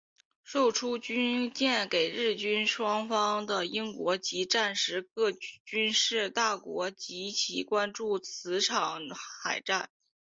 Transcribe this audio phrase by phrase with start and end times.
[0.41, 9.91] 售出军舰给日清双方的英国及当时各军事大国极为关注此场海战。